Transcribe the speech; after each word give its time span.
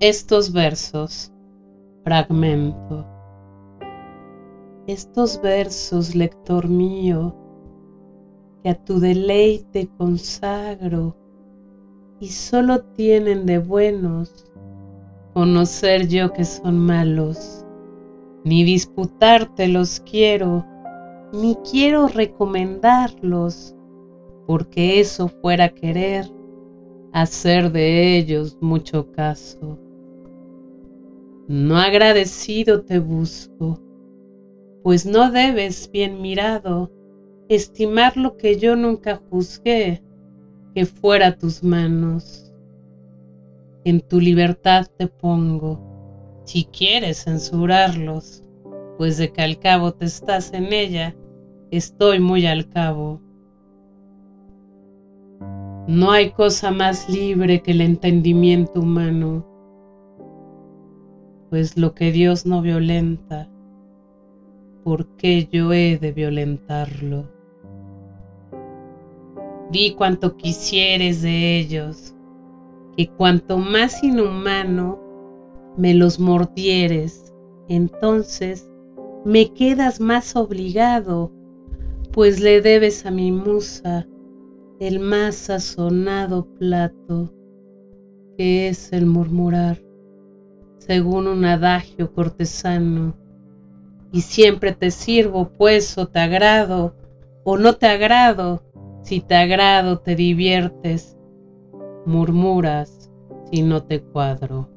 Estos 0.00 0.52
versos, 0.52 1.32
fragmento. 2.02 3.06
Estos 4.86 5.40
versos, 5.40 6.14
lector 6.14 6.68
mío, 6.68 7.36
que 8.62 8.70
a 8.70 8.74
tu 8.74 8.98
deleite 8.98 9.88
consagro 9.96 11.16
y 12.18 12.28
solo 12.28 12.82
tienen 12.82 13.46
de 13.46 13.58
buenos 13.58 14.52
conocer 15.34 16.08
yo 16.08 16.32
que 16.32 16.44
son 16.44 16.78
malos, 16.78 17.64
ni 18.44 18.64
disputártelos 18.64 20.00
quiero, 20.00 20.66
ni 21.32 21.56
quiero 21.70 22.08
recomendarlos, 22.08 23.74
porque 24.46 25.00
eso 25.00 25.28
fuera 25.28 25.68
querer 25.68 26.26
hacer 27.12 27.70
de 27.72 28.16
ellos 28.16 28.58
mucho 28.60 29.12
caso. 29.12 29.78
No 31.48 31.76
agradecido 31.76 32.82
te 32.82 32.98
busco, 32.98 33.80
pues 34.82 35.06
no 35.06 35.30
debes, 35.30 35.90
bien 35.90 36.22
mirado, 36.22 36.90
estimar 37.48 38.16
lo 38.16 38.36
que 38.36 38.56
yo 38.58 38.76
nunca 38.76 39.20
juzgué 39.30 40.02
que 40.74 40.86
fuera 40.86 41.36
tus 41.36 41.62
manos. 41.62 42.52
En 43.84 44.00
tu 44.00 44.20
libertad 44.20 44.86
te 44.96 45.06
pongo, 45.06 46.42
si 46.44 46.64
quieres 46.64 47.24
censurarlos, 47.24 48.42
pues 48.96 49.18
de 49.18 49.32
que 49.32 49.42
al 49.42 49.58
cabo 49.58 49.92
te 49.92 50.04
estás 50.04 50.52
en 50.52 50.72
ella, 50.72 51.16
estoy 51.70 52.20
muy 52.20 52.46
al 52.46 52.68
cabo. 52.68 53.20
No 55.86 56.10
hay 56.10 56.30
cosa 56.30 56.70
más 56.70 57.08
libre 57.08 57.62
que 57.62 57.72
el 57.72 57.80
entendimiento 57.80 58.80
humano 58.80 59.52
pues 61.52 61.76
lo 61.76 61.94
que 61.94 62.12
Dios 62.12 62.46
no 62.46 62.62
violenta, 62.62 63.46
¿por 64.84 65.06
qué 65.18 65.46
yo 65.52 65.74
he 65.74 65.98
de 65.98 66.10
violentarlo? 66.10 67.28
Di 69.70 69.92
cuanto 69.94 70.38
quisieres 70.38 71.20
de 71.20 71.58
ellos, 71.58 72.14
que 72.96 73.06
cuanto 73.06 73.58
más 73.58 74.02
inhumano 74.02 74.98
me 75.76 75.92
los 75.92 76.18
mordieres, 76.18 77.34
entonces 77.68 78.66
me 79.26 79.52
quedas 79.52 80.00
más 80.00 80.34
obligado, 80.34 81.30
pues 82.12 82.40
le 82.40 82.62
debes 82.62 83.04
a 83.04 83.10
mi 83.10 83.30
musa 83.30 84.08
el 84.82 84.98
más 84.98 85.36
sazonado 85.36 86.44
plato, 86.58 87.32
que 88.36 88.66
es 88.66 88.92
el 88.92 89.06
murmurar 89.06 89.80
según 90.78 91.28
un 91.28 91.44
adagio 91.44 92.12
cortesano. 92.12 93.14
Y 94.10 94.22
siempre 94.22 94.72
te 94.72 94.90
sirvo, 94.90 95.50
pues, 95.56 95.96
o 95.98 96.08
te 96.08 96.18
agrado, 96.18 96.96
o 97.44 97.58
no 97.58 97.74
te 97.74 97.86
agrado. 97.86 98.64
Si 99.02 99.20
te 99.20 99.36
agrado, 99.36 100.00
te 100.00 100.16
diviertes, 100.16 101.16
murmuras 102.04 103.08
si 103.52 103.62
no 103.62 103.84
te 103.84 104.02
cuadro. 104.02 104.68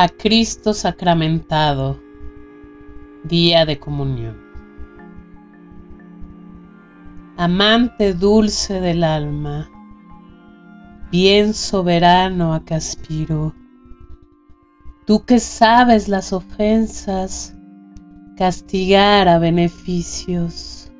A 0.00 0.08
Cristo 0.08 0.74
sacramentado 0.74 1.98
día 3.24 3.66
de 3.66 3.80
comunión. 3.80 4.36
Amante 7.36 8.14
dulce 8.14 8.80
del 8.80 9.02
alma, 9.02 9.68
bien 11.10 11.52
soberano 11.52 12.54
a 12.54 12.64
que 12.64 12.74
aspiro, 12.76 13.56
tú 15.04 15.24
que 15.24 15.40
sabes 15.40 16.06
las 16.06 16.32
ofensas, 16.32 17.56
castigar 18.36 19.26
a 19.26 19.40
beneficios, 19.40 20.92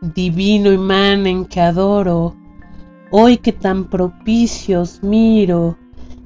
divino 0.00 0.72
imán 0.72 1.26
en 1.26 1.44
que 1.44 1.60
adoro, 1.60 2.36
hoy 3.10 3.38
que 3.38 3.50
tan 3.50 3.86
propicios 3.86 5.02
miro, 5.02 5.76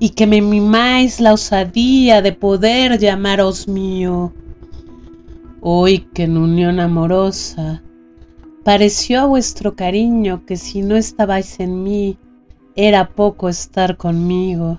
y 0.01 0.11
que 0.11 0.27
me 0.27 0.41
mimáis 0.41 1.21
la 1.21 1.35
osadía 1.35 2.23
de 2.23 2.33
poder 2.33 2.99
llamaros 2.99 3.69
mío 3.69 4.33
Hoy 5.63 5.99
que 6.15 6.23
en 6.23 6.39
unión 6.39 6.81
amorosa 6.81 7.83
pareció 8.65 9.21
a 9.21 9.27
vuestro 9.27 9.77
cariño 9.77 10.47
que 10.47 10.57
si 10.57 10.81
no 10.81 10.97
estabais 10.97 11.61
en 11.61 11.83
mí 11.83 12.17
era 12.77 13.11
poco 13.11 13.51
estar 13.51 13.99
conmigo. 13.99 14.79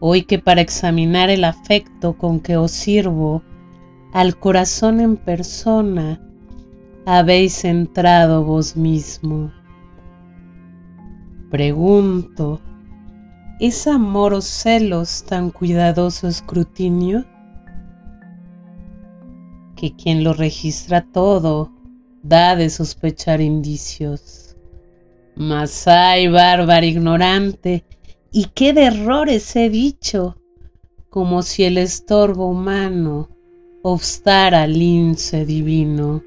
Hoy 0.00 0.24
que 0.24 0.38
para 0.38 0.60
examinar 0.60 1.30
el 1.30 1.44
afecto 1.44 2.18
con 2.18 2.40
que 2.40 2.58
os 2.58 2.72
sirvo 2.72 3.42
al 4.12 4.38
corazón 4.38 5.00
en 5.00 5.16
persona 5.16 6.20
habéis 7.06 7.64
entrado 7.64 8.44
vos 8.44 8.76
mismo. 8.76 9.50
Pregunto, 11.50 12.60
¿es 13.60 13.86
amor 13.86 14.34
o 14.34 14.40
celos 14.40 15.24
tan 15.24 15.50
cuidadoso 15.50 16.26
escrutinio? 16.26 17.24
que 19.80 19.96
quien 19.96 20.22
lo 20.24 20.34
registra 20.34 21.00
todo 21.00 21.72
da 22.22 22.54
de 22.54 22.68
sospechar 22.68 23.40
indicios. 23.40 24.54
Mas 25.36 25.88
hay 25.88 26.28
bárbaro 26.28 26.84
ignorante, 26.84 27.84
y 28.30 28.48
qué 28.54 28.74
de 28.74 28.84
errores 28.84 29.56
he 29.56 29.70
dicho, 29.70 30.36
como 31.08 31.40
si 31.40 31.64
el 31.64 31.78
estorbo 31.78 32.50
humano 32.50 33.30
obstara 33.82 34.64
al 34.64 34.78
lince 34.78 35.46
divino. 35.46 36.22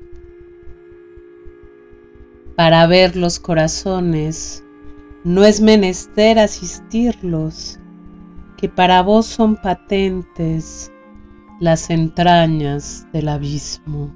Para 2.56 2.88
ver 2.88 3.16
los 3.16 3.40
corazones 3.40 4.63
no 5.24 5.46
es 5.46 5.62
menester 5.62 6.38
asistirlos, 6.38 7.80
que 8.58 8.68
para 8.68 9.02
vos 9.02 9.26
son 9.26 9.56
patentes 9.56 10.92
las 11.62 11.90
entrañas 11.90 13.08
del 13.14 13.30
abismo. 13.30 14.14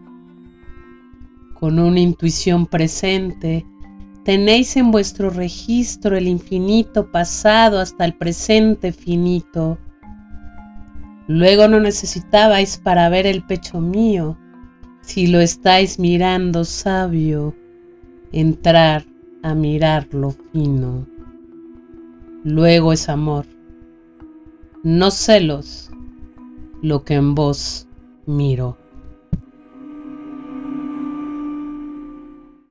Con 1.54 1.80
una 1.80 2.02
intuición 2.02 2.66
presente, 2.66 3.66
tenéis 4.26 4.76
en 4.76 4.92
vuestro 4.92 5.30
registro 5.30 6.18
el 6.18 6.28
infinito 6.28 7.10
pasado 7.10 7.80
hasta 7.80 8.04
el 8.04 8.14
presente 8.14 8.92
finito. 8.92 9.78
Luego 11.28 11.70
no 11.70 11.80
necesitabais 11.80 12.78
para 12.78 13.08
ver 13.08 13.26
el 13.26 13.44
pecho 13.44 13.80
mío, 13.80 14.38
si 15.02 15.28
lo 15.28 15.40
estáis 15.40 16.00
mirando 16.00 16.66
sabio, 16.66 17.56
entrar 18.34 19.06
a 19.48 19.56
mirar 19.56 20.08
lo 20.14 20.32
fino. 20.32 21.08
Luego 22.44 22.92
es 22.92 23.08
amor, 23.08 23.46
no 24.84 25.10
celos, 25.10 25.90
lo 26.82 27.04
que 27.04 27.16
en 27.16 27.34
vos 27.34 27.88
miro. 28.26 28.78